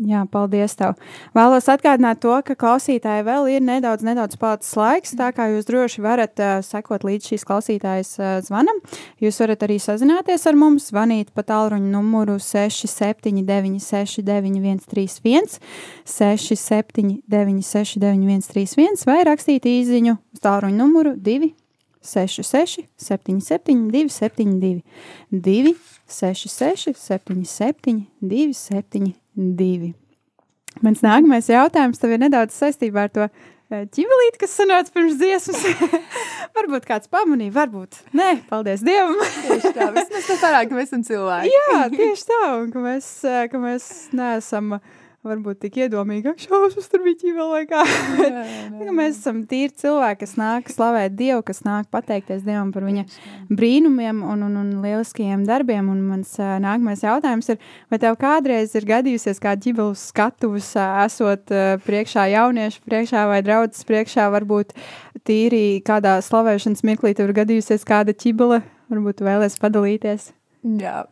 [0.00, 0.94] Jā, paldies tev.
[1.36, 6.04] Vēlos atgādināt to, ka klausītāji vēl ir nedaudz, nedaudz palicis laiks, tā kā jūs droši
[6.04, 8.80] varat uh, sekot līdz šīs klausītājas uh, zvanam.
[9.20, 15.60] Jūs varat arī sazināties ar mums, zvanīt pa tālruņa numuru 679 69 131,
[16.08, 21.52] 679 69 131 vai rakstīt īziņu uz tālruņa numuru 2
[22.00, 24.82] 66, 77, 272,
[25.30, 25.74] 2,
[26.06, 29.94] 66, 77, 272 divi.
[30.84, 35.64] Mans nākamais jautājums tev ir nedaudz saistībā ar to eh, ķivelīti, kas sanāca pirms dziesmas.
[36.56, 38.00] varbūt kāds pamanīja, varbūt.
[38.16, 39.18] Nē, paldies Dievam.
[39.48, 41.52] tieši tā, vismaz tā parāda, ka mēs esam cilvēki.
[41.56, 46.32] Jā, tieši tā, un ka mēs, eh, ka mēs neesam uh, varbūt tik iedomīgi, ka
[46.40, 47.82] šausmas tur bija ķīvēl vai kā.
[48.96, 53.04] mēs esam tīri cilvēki, kas nāk slavēt Dievu, kas nāk pateikties Dievam par viņa
[53.52, 55.90] brīnumiem un, un, un lieliskajiem darbiem.
[55.92, 57.60] Un mans uh, nākamais jautājums ir,
[57.92, 63.42] vai tev kādreiz ir gadījusies kā ģibeles skatuves, uh, esot uh, priekšā jauniešu priekšā vai
[63.44, 64.72] draudzes priekšā, varbūt
[65.28, 70.30] tīri kādā slavēšanas mirklī tev ir gadījusies kāda ķibele, varbūt vēlēs padalīties?
[70.80, 71.02] Jā,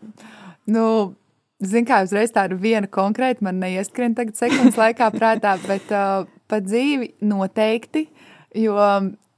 [0.68, 0.84] nu,
[1.58, 6.60] Zinu, kā uzreiz tādu vienu konkrētu man neieskrien tagad sekundes laikā prātā, bet uh, pa
[6.62, 8.04] dzīvi noteikti,
[8.54, 8.76] jo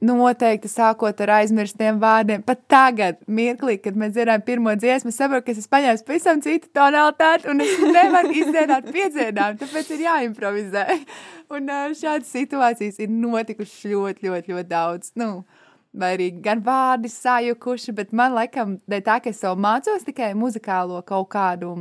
[0.04, 5.54] noteikti sākot ar aizmirstiem vārdiem, pat tagad, mirklī, kad mēs dzirdējām pirmo dziesmu, saprotu, ka
[5.56, 10.84] es paņēmis pavisam citu tonalitāti un es nevaru izdziedāt piedziedājumu, tāpēc ir jāimprovizē.
[11.56, 15.14] Un uh, šādas situācijas ir notikušas ļoti, ļoti, ļoti daudz.
[15.18, 15.30] Nu,
[15.96, 21.00] vai arī gan vārdi sajukuši, bet man laikam, tā, ka es jau mācos tikai muzikālo
[21.08, 21.72] kaut kādu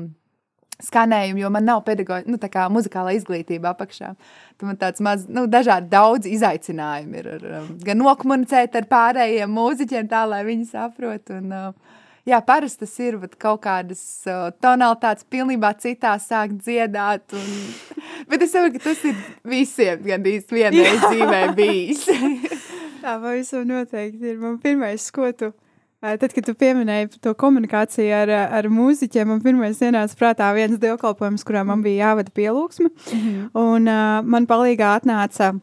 [0.84, 4.14] skanējumu, jo man nav pedagoģa, nu, tā kā muzikālā izglītība apakšā.
[4.60, 7.30] Tad man tāds maz, nu, dažādi daudz izaicinājumi ir.
[7.36, 11.34] Ar, um, gan nokomunicēt ar pārējiem mūziķiem tā, lai viņi saprot.
[11.36, 12.00] Un, uh,
[12.30, 17.28] jā, parasti tas ir bet kaut kādas uh, tonalitātes pilnībā citā sāk dziedāt.
[17.36, 17.50] Un,
[18.32, 19.24] bet es saprotu, ka tas ir
[19.56, 22.08] visiem gandrīz vienreiz dzīvē bijis.
[23.04, 24.40] tā pavisam noteikti ir.
[24.40, 25.52] Man pirmais, ko tu
[26.00, 31.44] Tad, kad tu pieminēji to komunikāciju ar, ar mūziķiem, man pirmais ienāca prātā viens dievkalpojums,
[31.44, 32.88] kurā man bija jāvada pielūgsme.
[32.88, 33.50] Mm -hmm.
[33.60, 35.58] Un uh, man palīgā atnāca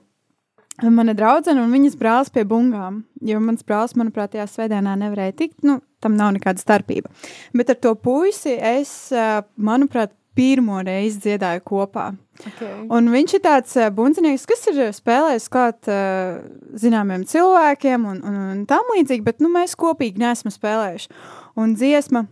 [0.82, 3.04] mana draudzene un viņas brālis pie bungām.
[3.24, 5.62] Jo mans brālis, manuprāt, tajā svētdienā nevarēja tikt.
[5.62, 7.08] Nu, tam nav nekāda starpība.
[7.54, 9.12] Bet ar to puisi es,
[9.56, 12.10] manuprāt, pirmo reizi dziedāju kopā.
[12.36, 12.84] Okay.
[12.92, 16.42] Un viņš ir tāds uh, bundzinieks, kas ir spēlējis klāt uh,
[16.76, 21.08] zināmiem cilvēkiem un, un, un tam līdzīgi, bet nu, mēs kopīgi neesam spēlējuši.
[21.56, 22.26] Un dziesma,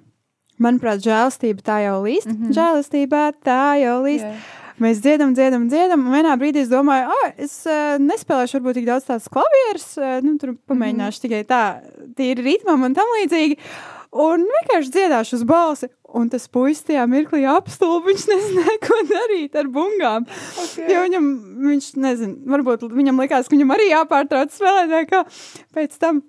[0.61, 2.29] manuprāt, žēlastība tā jau līst.
[2.29, 2.59] Mm -hmm.
[2.59, 4.29] Žēlastībā tā jau līst.
[4.29, 4.45] Yeah.
[4.83, 6.07] Mēs dziedam, dziedam, dziedam.
[6.07, 10.17] Un vienā brīdī es domāju, ah, es uh, nespēlēšu varbūt tik daudz tās klavierus, uh,
[10.25, 11.23] nu, tur pamēģināšu mm -hmm.
[11.23, 11.63] tikai tā,
[12.19, 13.59] tīri ritmam un tam līdzīgi.
[14.15, 15.89] Un vienkārši dziedāšu uz balsi.
[16.15, 18.07] Un tas puisis tajā mirklī apstulba.
[18.13, 20.29] Viņš nezināja, ko darīt ar bungām.
[20.67, 20.87] Okay.
[20.93, 21.33] Jo viņam,
[21.65, 25.17] viņš nezina, varbūt viņam likās, ka viņam arī jāpārtrauc spēlēt.
[25.75, 26.23] Pēc tam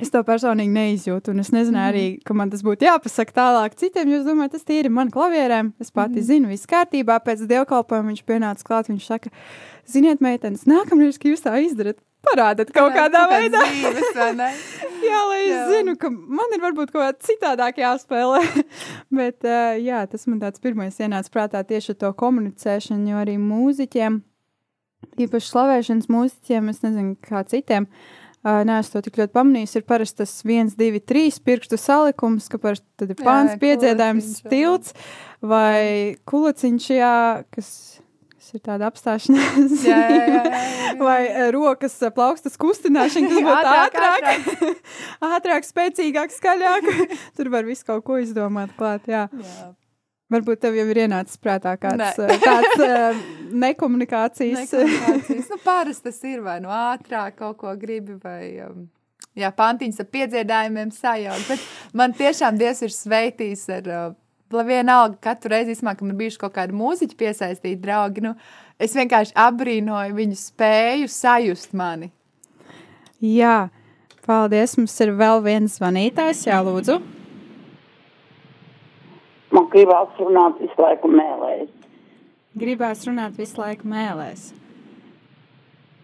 [0.00, 1.34] es to personīgi neizjūtu.
[1.34, 2.22] Un es nezināju arī, mhm.
[2.28, 4.14] ka man tas būtu jāpasaka tālāk citiem.
[4.14, 5.74] Jo es domāju, tas ir man klavierēm.
[5.82, 7.18] Es pati mm zinu, viss kārtībā.
[7.26, 8.88] Pēc dievkalpojuma viņš pienāca klāt.
[8.88, 9.34] Viņš saka,
[9.84, 13.62] ziniet, meitenes, nākamreiz, kad jūs tā izdarat, parādat kaut jā, kādā veidā.
[13.68, 14.08] Dzīves,
[15.10, 15.66] jā, lai es jā.
[15.72, 18.42] zinu, ka man ir varbūt kaut kā citādāk jāspēlē.
[19.20, 23.36] Bet uh, jā, tas man tāds pirmais ienāca prātā tieši ar to komunicēšanu, jo arī
[23.42, 24.18] mūziķiem,
[25.26, 27.90] īpaši slavēšanas mūziķiem, es nezinu, kā citiem.
[27.90, 29.68] Uh, Nē, es to tik ļoti pamanīju.
[29.78, 34.96] Ir parasti tas viens, divi, trīs pirkstu salikums, ka parasti ir pāns, piedziedājums, tilts
[35.38, 37.14] vai kulaciņš, jā,
[37.54, 37.91] kas
[38.56, 40.94] ir tāda apstāšanās, jā, jā, jā, jā.
[41.00, 44.88] vai eh, rokas eh, plaukstas kustināšana, kas būtu ātrāk, ātrāk,
[45.28, 46.88] ātrāk, spēcīgāk, skaļāk.
[47.38, 49.08] Tur var visu kaut ko izdomāt klāt.
[49.10, 49.28] Jā.
[49.32, 49.70] Jā.
[50.32, 52.30] Varbūt tev jau ir ienācis prātā kāds ne.
[52.30, 53.22] Eh, tāds
[53.52, 54.64] nekomunikācijas.
[54.64, 55.50] nekomunikācijas.
[55.52, 58.42] nu, parasti tas ir vai nu no ātrāk kaut ko gribi vai.
[58.64, 58.90] Um,
[59.32, 61.62] Jā, pantiņas ar piedziedājumiem sajaukt,
[61.96, 64.02] man tiešām Dievs ir sveitījis ar uh,
[64.66, 68.34] vienalga katru reizi, izmā, ka man bijuši kaut kādi mūziķi piesaistīti draugi, nu,
[68.76, 72.10] es vienkārši abrīnoju viņu spēju sajust mani.
[73.22, 73.70] Jā,
[74.26, 74.76] paldies.
[74.76, 76.98] Mums ir vēl viens zvanītājs, jā, lūdzu.
[79.52, 81.70] Man gribās runāt visu laiku mēlēs.
[82.58, 84.50] Gribās runāt visu laiku mēlēs.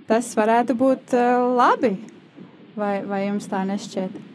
[0.09, 1.93] Tas varētu būt uh, labi,
[2.79, 4.28] vai, vai jums tā nešķiet?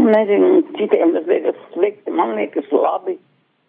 [0.00, 3.18] Nezinu, citiem tas liekas slikti, man liekas labi.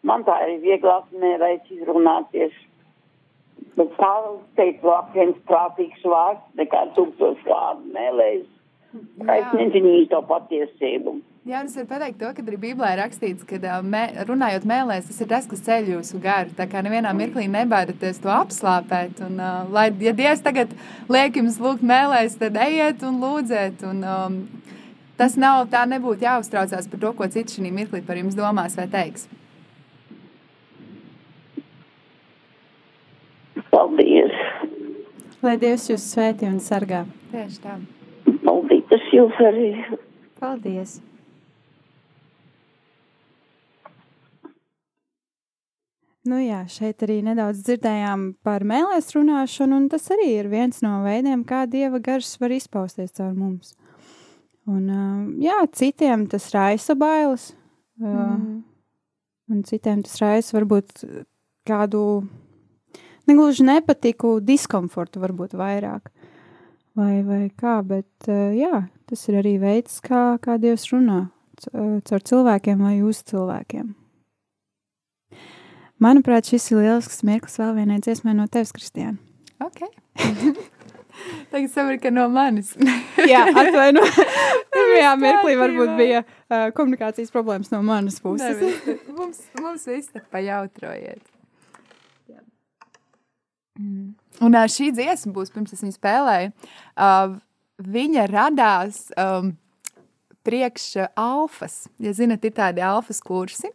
[0.08, 2.54] Man tā ir vieglāk mērēs izrunāties.
[3.78, 8.48] Bet Pāvils teica, vēl viens prātīgs vārds, nekā tūkstoši vārdu mēlēs.
[9.32, 11.20] Es nezinu īsto patiesību.
[11.48, 15.22] Jā, es varu pateikt to, ka arī Bībelē ir rakstīts, ka mē, runājot mēlēs, tas
[15.24, 16.52] ir tas, kas ceļ jūsu garu.
[16.58, 19.24] Tā kā nevienā mirklī nebaidieties to apslāpēt.
[19.26, 20.76] Un, uh, lai, ja Dievs tagad
[21.10, 23.82] liek jums lūgt mēlēs, tad ejiet un lūdziet.
[23.90, 24.38] Un, um,
[25.22, 28.88] tas nav, tā nebūtu jāuztraucās par to, ko citi šī mirklī par jums domās vai
[28.90, 29.28] teiks.
[33.70, 34.34] Paldies!
[35.46, 37.06] Lai Dievs jūs svētī un sargā.
[37.32, 37.78] Tieši tā.
[38.42, 39.70] Paldies jūs arī!
[40.42, 40.98] Paldies!
[46.22, 51.00] Nu jā, šeit arī nedaudz dzirdējām par mēlēs runāšanu, un tas arī ir viens no
[51.06, 53.74] veidiem, kā Dieva gars var izpausties caur mums.
[54.70, 54.86] Un,
[55.42, 57.50] jā, citiem tas raisa bailes,
[57.98, 58.44] mm.
[59.50, 61.02] un citiem tas raisa varbūt
[61.68, 62.04] kādu
[63.30, 66.12] negluži nepatiku, diskomfortu varbūt vairāk.
[66.98, 71.24] Vai, vai kā, bet jā, tas ir arī veids, kā, kā Dievs runā
[71.70, 73.94] caur cilvēkiem vai uz cilvēkiem.
[76.02, 79.20] Manuprāt, šis ir lielisks mirklis vēl vienai dziesmai no tevis, Kristiāna.
[79.62, 79.84] Ok.
[81.52, 82.74] Tagad saprotu, ka no manis.
[83.30, 84.32] Jā, atvainojiet.
[84.72, 88.62] Pirmajā mirklī varbūt bija uh, komunikācijas problēmas no manas puses.
[88.62, 91.24] Ne, mums, mums viss te pajautrojiet.
[93.80, 94.12] Mm.
[94.42, 97.36] Un uh, šī dziesma būs, pirms es viņu spēlēju, uh,
[97.82, 99.54] viņa radās um,
[100.48, 101.86] priekš uh, alfas.
[102.02, 103.72] Ja zinat, ir tādi alfas kursi.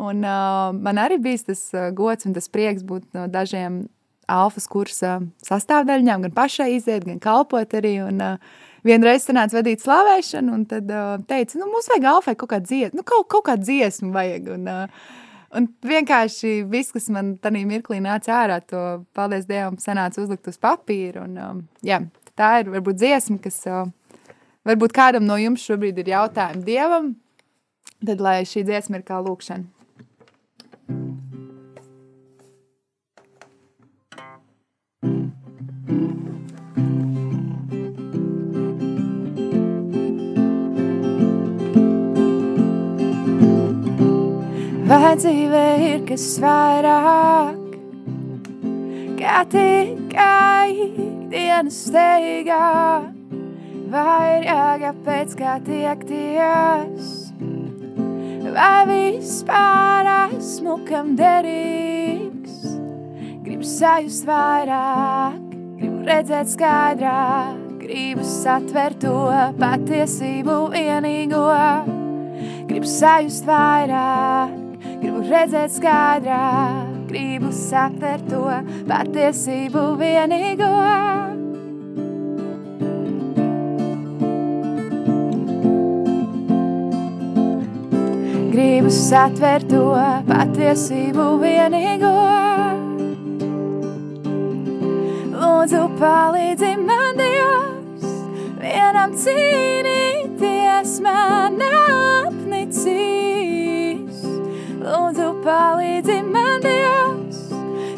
[0.00, 3.84] Un uh, man arī bija tas uh, gods un tas prieks būt no dažiem
[4.30, 7.98] alfas kursa sastāvdaļņām, gan pašai iziet, gan kalpot arī.
[8.06, 12.52] Un, uh, vienreiz sanāca vadīt slavēšanu, un tad uh, teica, nu, mums vajag alfai kaut
[12.54, 14.48] kādu dziesmu, nu, kaut, kaut kādu dziesmu vajag.
[14.56, 15.10] Un, uh,
[15.58, 18.82] un vienkārši viss, kas man tajā mirklī nāca ārā, to,
[19.16, 21.26] paldies Dievam, sanāca uzlikt uz papīra.
[21.26, 22.02] Un, um, jā,
[22.38, 23.84] tā ir varbūt dziesma, kas uh,
[24.68, 27.14] varbūt kādam no jums šobrīd ir jautājumi Dievam,
[28.02, 29.70] tad lai šī dziesma ir kā lūkšana.
[44.92, 47.78] Vai dzīvē ir kas vairāk,
[49.16, 52.68] kā tikai ikdienas steigā,
[53.88, 57.12] vai ir jāgā pēc kā tiekties?
[58.52, 62.76] vai vispār esmu kam derīgs.
[63.42, 65.38] Gribu sajust vairāk,
[65.80, 69.16] gribu redzēt skaidrāk, gribu satvert to
[69.60, 71.46] patiesību vienīgo.
[72.68, 74.61] Gribu sajust vairāk,
[75.02, 78.46] gribu redzēt skaidrāk, gribu satvert to
[78.86, 80.72] patiesību vienīgo.
[88.52, 89.80] gribu satvert to
[90.28, 92.12] patiesību vienīgo.
[95.32, 98.12] Lūdzu, palīdzi man, Dievs,
[98.60, 103.21] vienam cīnīties man apnicīs.
[105.42, 107.38] Palīdzi man, Dievs,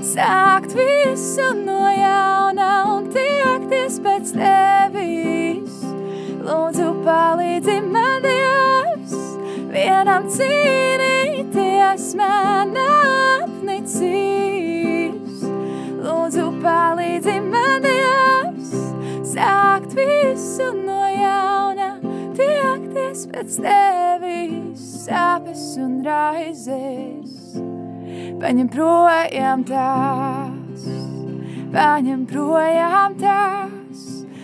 [0.09, 5.75] sākt visu no jauna un tiekties pēc tevis.
[6.47, 9.13] Lūdzu, palīdzi man, Dievs,
[9.75, 14.15] vienam cīnīties man apnicīs.
[16.01, 18.73] Lūdzu, palīdzi man, Dievs,
[19.35, 21.91] sākt visu no jauna,
[22.41, 27.24] tiekties pēc tevis, sāpes un raizes.
[28.45, 30.83] Paņem projām tās,
[31.73, 34.03] paņem projām tās,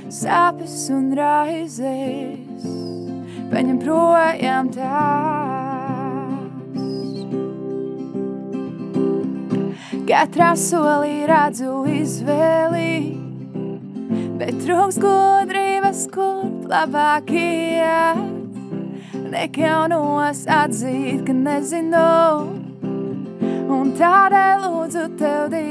[0.09, 2.65] sāpes un raizes
[3.51, 5.61] paņem projām tās.
[10.09, 12.95] Katrā solī redzu izvēli,
[14.41, 18.25] bet trūks gudrības, kur labāk iet.
[19.31, 22.60] Nekaunos atzīt, ka nezinu,
[23.71, 25.71] un tādēļ lūdzu tev Dievs.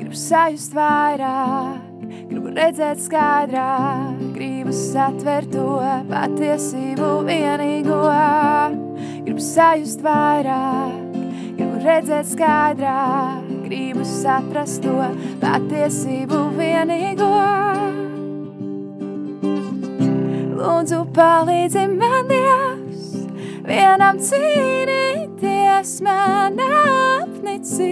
[0.00, 1.82] Gribu sajust vairāk,
[2.30, 5.66] gribu redzēt skaidrāk, gribu satvert to
[6.10, 8.00] patiesību vienīgo.
[9.24, 11.16] Gribu sajust vairāk,
[11.56, 14.96] gribu redzēt skaidrāk, gribu saprast to
[15.42, 17.32] patiesību vienīgo.
[20.64, 22.43] Lūdzu, palīdzi man, Dievs,
[23.64, 27.84] vienam cīnīties man apnicīs.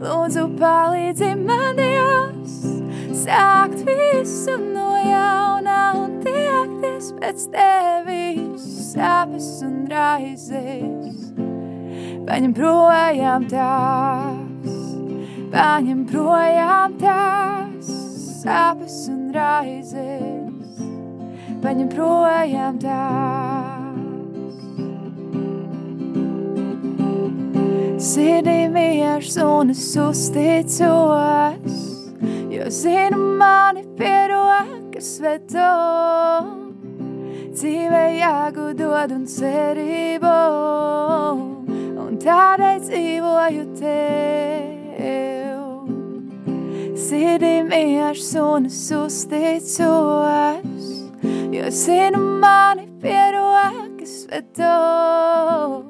[0.00, 2.54] Lūdzu, palīdzi man, Dievs,
[3.24, 8.64] sākt visu no jauna un tiekties pēc tevis,
[8.94, 11.18] sāpes un raizes.
[12.30, 14.72] Paņem projām tās,
[15.52, 17.86] paņem projām tās,
[18.40, 20.84] sāpes un raizes.
[21.60, 23.49] Paņem projām tās.
[28.00, 30.80] Sirdī miers un es uzticos,
[32.48, 35.66] jo zinu mani pie rokas vedo.
[37.52, 40.32] Dzīvē jāgudod un cerību,
[42.06, 45.60] un tādēļ dzīvoju tev.
[47.04, 49.76] Sirdī miers un es uzticos,
[51.52, 55.89] jo zinu mani pie rokas vedo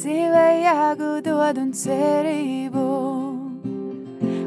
[0.00, 2.84] dzīvē jāgudod un cerību,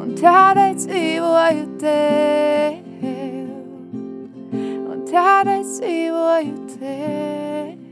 [0.03, 2.77] Un tādēļ dzīvoju tev,
[4.93, 7.82] un tādēļ dzīvoju tev.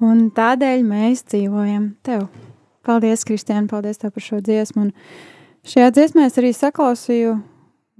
[0.00, 2.28] Un tādēļ mēs dzīvojam tev.
[2.86, 4.86] Paldies, Kristiāna, paldies tev par šo dziesmu.
[4.86, 7.34] Un šajā dziesmā es arī saklausīju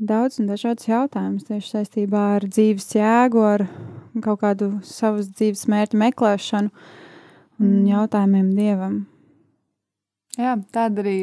[0.00, 3.66] daudz un dažādus jautājumus tieši saistībā ar dzīves jēgu, ar
[4.24, 6.72] kaut kādu savas dzīves mērķu meklēšanu
[7.60, 8.96] un jautājumiem Dievam.
[10.40, 11.18] Jā, tāda arī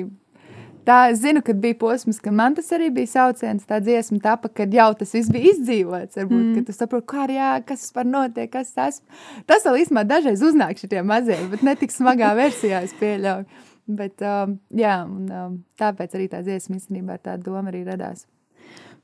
[0.88, 4.47] Tā es zinu, ka bija posms, ka man tas arī bija sauciens, tā dziesma tapa,
[4.47, 6.15] kad jau tas viss bija izdzīvots.
[6.15, 6.53] Varbūt, mm.
[6.55, 9.01] kad tu saproti, kā jā, kas par notiek, kas tas.
[9.49, 13.65] Tas vēl īstenībā dažreiz uznāk šitie mazie, bet ne tik smagā versijā es pieļauju.
[13.99, 18.25] Bet, um, jā, un um, tāpēc arī tā dziesma īstenībā tā doma arī radās.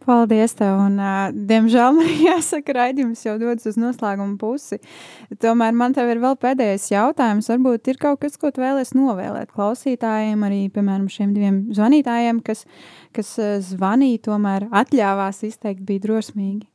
[0.03, 0.75] Paldies, tev.
[0.83, 4.81] Un, uh, diemžēl man jāsaka, raidījums jau dodas uz noslēguma pusi.
[5.43, 7.47] Tomēr man te ir vēl pēdējais jautājums.
[7.53, 12.65] Varbūt ir kaut kas, ko tu vēlies novēlēt klausītājiem, arī, piemēram, šiem diviem zvanītājiem, kas,
[13.15, 13.31] kas
[13.69, 16.67] zvanīja, tomēr atļāvās izteikt, bija drosmīgi.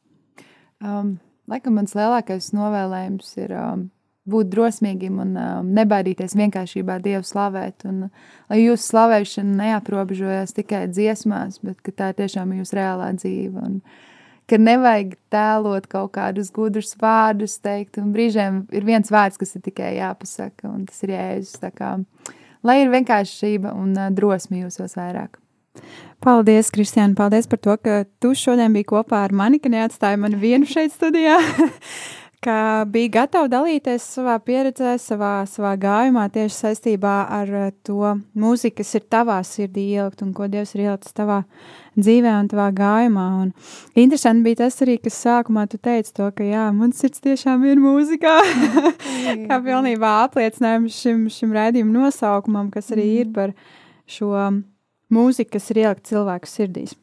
[0.81, 1.19] Um,
[1.51, 3.89] laikam mans lielākais novēlējums ir um,
[4.31, 7.87] būt drosmīgiem un um, nebaidīties vienkāršībā Dievu slavēt.
[7.89, 8.09] Un,
[8.51, 13.65] lai jūsu slavēšana neaprobežojas tikai dziesmās, bet tā ir tiešām jūsu reālā dzīve.
[13.65, 13.81] Un,
[14.49, 19.65] ka nevajag tēlot kaut kādus gudrus vārdus, teikt, un brīžiem ir viens vārds, kas ir
[19.67, 21.61] tikai jāpasaka, un tas ir jēzus.
[22.67, 25.39] Lai ir vienkāršība un uh, drosme jūsos vairāk.
[26.25, 27.15] Paldies, Kristiāna!
[27.15, 30.95] Paldies par to, ka tu šodien biji kopā ar mani, ka neatstāji mani vienu šeit
[30.97, 31.39] studijā.
[32.45, 38.79] ka bija gatava dalīties savā pieredzē, savā, savā gājumā tieši saistībā ar eh, to mūziku,
[38.81, 41.41] kas ir tavā sirdī ielikt un ko Dievs ir ielicis tavā
[41.99, 43.27] dzīvē un tavā gājumā.
[43.43, 43.51] Un
[43.99, 47.83] interesanti bija tas arī, kas sākumā tu teici to, ka jā, mans sirds tiešām ir
[47.83, 48.37] mūzikā,
[49.49, 53.57] kā pilnībā apliecinājums šim, šim raidījuma nosaukumam, kas arī ir par
[54.09, 54.31] šo
[55.15, 56.95] mūziku, kas ir ielikt cilvēku sirdīs.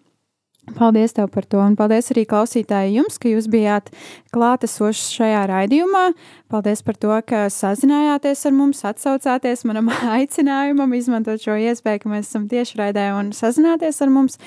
[0.73, 3.91] Paldies tev par to, un paldies arī klausītāji jums, ka jūs bijāt
[4.33, 6.05] klātesoši šajā raidījumā.
[6.51, 12.31] Paldies par to, ka sazinājāties ar mums, atsaucāties manam aicinājumam, izmantot šo iespēju, ka mēs
[12.31, 14.39] esam tieši raidē un sazināties ar mums.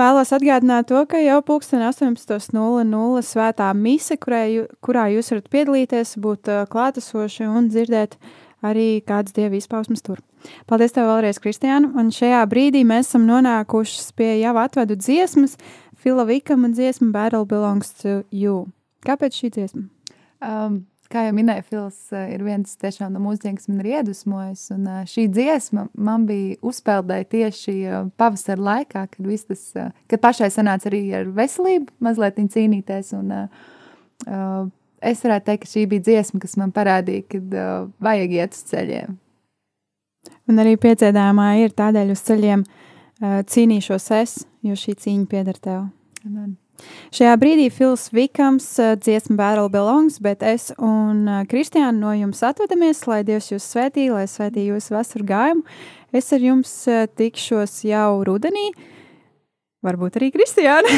[0.00, 4.42] Vēlos atgādināt to, ka jau pulksten 18.00 svētā mise, kurā,
[4.82, 8.18] kurā jūs varat piedalīties, būt klātesoši un dzirdēt
[8.66, 10.24] arī kādas dieva izpausmes tur.
[10.70, 15.58] Paldies tev vēlreiz, Kristiāna, un šajā brīdī mēs esam nonākuši pie jau atvedu dziesmas,
[16.02, 18.66] Fila Vikama dziesma Battle Belongs to You.
[19.06, 19.84] Kāpēc šī dziesma?
[20.42, 20.80] Um,
[21.12, 24.88] kā jau minēja, Fils uh, ir viens tiešām no mūziķiem, kas man ir iedvesmojis, un
[24.90, 29.64] uh, šī dziesma man bija uzpeldēja tieši uh, pavasara laikā, kad tas,
[30.10, 34.70] kad pašai sanāca arī ar veselību mazliet cīnīties, un uh,
[35.02, 38.66] es varētu teikt, ka šī bija dziesma, kas man parādīja, kad uh, vajag iet uz
[38.72, 39.21] ceļiem.
[40.50, 45.86] Un arī pieciedājumā ir tādēļ uz ceļiem uh, cīnīšos es, jo šī cīņa pieder tev.
[46.26, 46.56] Amen.
[47.12, 52.42] Šajā brīdī Fils Vikams uh, dziesma Battle Belongs, bet es un uh, Kristiāna no jums
[52.46, 55.64] atvadamies, lai Dievs jūs svētī, lai svētī jūsu vasaru gājumu.
[56.16, 58.70] Es ar jums uh, tikšos jau rudenī,
[59.86, 60.92] varbūt arī Kristiāna.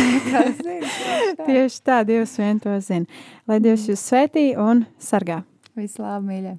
[1.46, 3.24] Tieši tā, Dievs vien to zina.
[3.50, 5.42] Lai Dievs jūs svētī un sargā.
[5.74, 6.58] Vislāb, mīļie!